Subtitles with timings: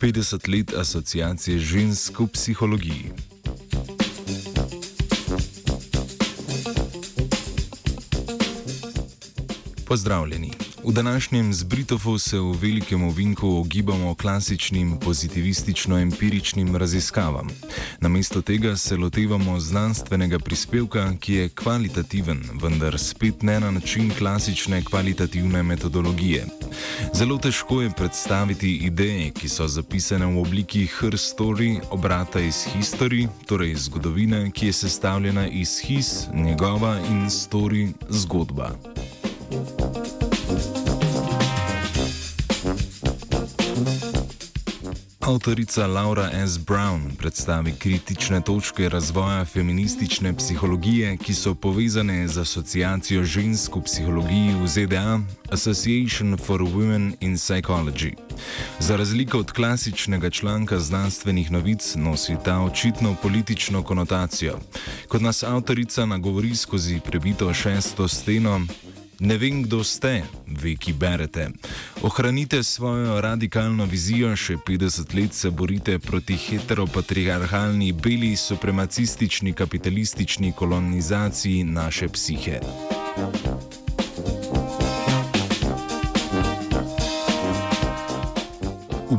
[0.00, 3.12] 50 let asociacije žensk v psihologiji.
[9.84, 10.69] Pozdravljeni.
[10.84, 17.48] V današnjem zbritofu se v velikem ovinku ogibamo klasičnim pozitivistično-empiričnim raziskavam.
[18.00, 24.82] Namesto tega se lotevamo znanstvenega prispevka, ki je kvalitativen, vendar spet ne na način klasične
[24.84, 26.46] kvalitativne metodologije.
[27.14, 33.28] Zelo težko je predstaviti ideje, ki so zapisane v obliki her story, obrata iz history,
[33.46, 38.70] torej zgodovine, ki je sestavljena iz his, njegova in story zgodba.
[45.30, 46.58] Avtorica Laura S.
[46.58, 54.54] Brown predstavi kritične točke razvoja feministične psihologije, ki so povezane z asociacijo žensk v psihologiji
[54.62, 55.20] v ZDA,
[55.50, 58.14] Association for Women in Psychology.
[58.78, 64.58] Za razliko od klasičnega članka znanstvenih novic nosi ta očitno politično konotacijo.
[65.08, 68.60] Kot nas avtorica nagovori skozi prebito šesto steno,
[69.20, 71.50] Ne vem, kdo ste, vi, ki berete.
[72.02, 81.64] Ohranite svojo radikalno vizijo, še 50 let se borite proti heteropatriarhalni, beli, supremacistični, kapitalistični kolonizaciji
[81.64, 82.60] naše psihe.
[82.60, 83.59] V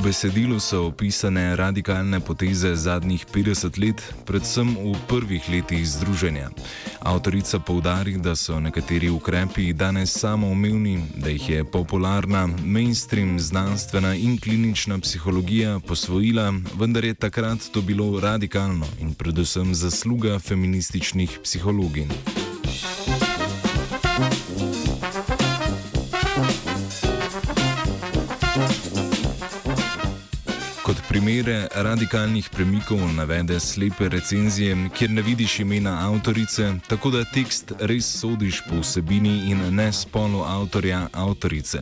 [0.03, 6.49] besedilu so opisane radikalne poteze zadnjih 50 let, predvsem v prvih letih združenja.
[6.99, 14.37] Avtorica poudari, da so nekateri ukrepi danes samoumevni, da jih je popularna, mainstream znanstvena in
[14.37, 22.07] klinična psihologija posvojila, vendar je takrat to bilo radikalno in predvsem zasluga feminističnih psihologij.
[31.11, 38.19] Primere radikalnih premikov navede slepe recenzije, kjer ne vidiš imena avtorice, tako da tekst res
[38.19, 41.81] sodiš po vsebini in ne spolu avtorja avtorice.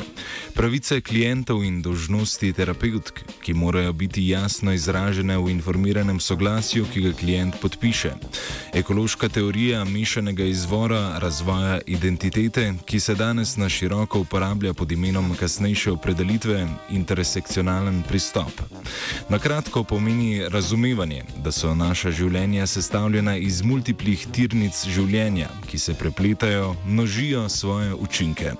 [0.54, 7.14] Pravice klientov in dožnosti terapeutk, ki morajo biti jasno izražene v informiranem soglasju, ki ga
[7.14, 8.12] klient podpiše.
[8.74, 15.92] Ekološka teorija mešanega izvora razvoja identitete, ki se danes na široko uporablja pod imenom kasnejše
[15.92, 18.52] opredelitve intersekcionalen pristop.
[19.30, 25.94] Na kratko pomeni razumevanje, da so naša življenja sestavljena iz multiplih tirnic življenja, ki se
[25.94, 28.54] prepletajo, množijo svoje učinke.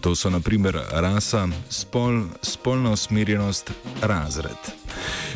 [0.00, 3.72] To so naprimer rasa, spol, spolna usmerjenost,
[4.02, 4.74] razred.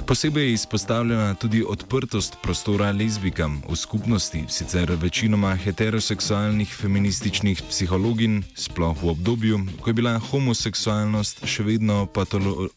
[0.08, 9.02] Posebej je izpostavljena tudi odprtost prostora lezbikam v skupnosti, sicer večinoma heteroseksualnih feminističnih psihologin, sploh
[9.02, 12.70] v obdobju, ko je bila homoseksualnost še vedno patolo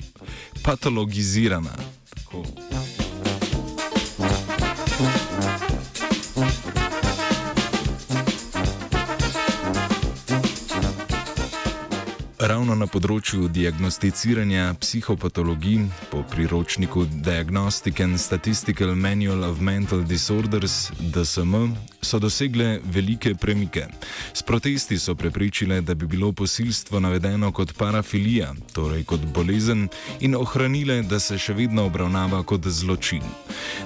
[0.63, 1.75] patologizirana.
[2.15, 2.60] Tako.
[12.41, 21.53] Ravno na področju diagnosticiranja psihopatologij po priročniku Diagnostic and Statistical Manual of Mental Disorders DSM
[22.01, 23.85] so dosegle velike premike.
[24.33, 29.87] S protesti so prepričile, da bi bilo posilstvo navedeno kot parafilija, torej kot bolezen,
[30.19, 33.21] in ohranile, da se še vedno obravnava kot zločin.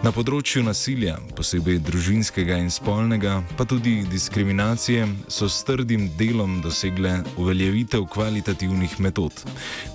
[0.04, 7.18] Na področju nasilja, posebej družinskega in spolnega, pa tudi diskriminacije, so s trdim delom dosegle
[7.36, 8.08] uveljavitev
[8.46, 9.32] kvalitativnih metod.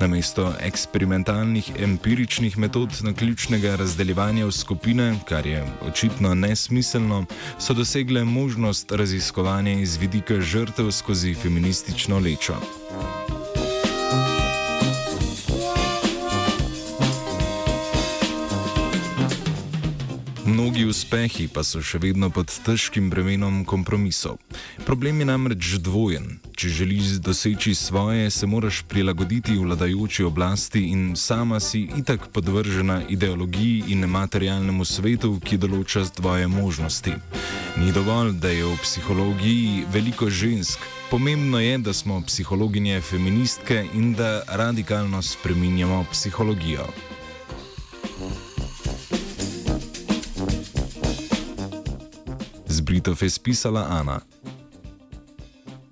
[0.00, 7.26] Namesto eksperimentalnih empiričnih metod na ključnega razdeljevanja v skupine, kar je očitno nesmiselno,
[7.58, 12.56] so dosegle možnost raziskovanja iz vidika žrtev skozi feministično lečo.
[20.44, 24.38] Mnogi uspehi pa so še vedno pod težkim bremenom kompromisov.
[24.86, 26.49] Problem je namreč dvojen.
[26.60, 33.84] Če želiš doseči svoje, se moraš prilagoditi vladajoči oblasti in sama si itak podvržena ideologiji
[33.88, 37.14] in materialnemu svetu, ki določa tvoje možnosti.
[37.80, 40.84] Ni dovolj, da je v psihologiji veliko žensk.
[41.08, 46.84] Pomembno je, da smo psihologinje feministke in da radikalno spreminjamo psihologijo.
[52.90, 54.20] Britov je spisala Ana.